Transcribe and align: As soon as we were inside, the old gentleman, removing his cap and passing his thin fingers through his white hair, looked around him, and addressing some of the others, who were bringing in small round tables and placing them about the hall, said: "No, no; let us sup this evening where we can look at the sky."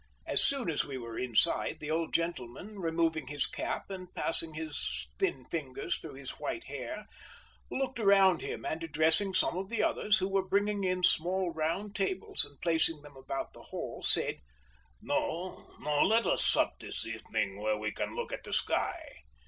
As 0.25 0.43
soon 0.43 0.67
as 0.71 0.83
we 0.83 0.97
were 0.97 1.19
inside, 1.19 1.77
the 1.79 1.91
old 1.91 2.11
gentleman, 2.11 2.79
removing 2.79 3.27
his 3.27 3.45
cap 3.45 3.91
and 3.91 4.11
passing 4.15 4.55
his 4.55 5.09
thin 5.19 5.45
fingers 5.45 5.99
through 5.99 6.15
his 6.15 6.31
white 6.39 6.63
hair, 6.63 7.05
looked 7.69 7.99
around 7.99 8.41
him, 8.41 8.65
and 8.65 8.83
addressing 8.83 9.35
some 9.35 9.55
of 9.59 9.69
the 9.69 9.83
others, 9.83 10.17
who 10.17 10.27
were 10.27 10.47
bringing 10.49 10.83
in 10.83 11.03
small 11.03 11.53
round 11.53 11.95
tables 11.95 12.43
and 12.43 12.59
placing 12.61 13.03
them 13.03 13.15
about 13.15 13.53
the 13.53 13.61
hall, 13.61 14.01
said: 14.01 14.39
"No, 15.03 15.69
no; 15.79 16.01
let 16.01 16.25
us 16.25 16.43
sup 16.43 16.79
this 16.79 17.05
evening 17.05 17.59
where 17.61 17.77
we 17.77 17.91
can 17.91 18.15
look 18.15 18.33
at 18.33 18.43
the 18.43 18.53
sky." 18.53 19.19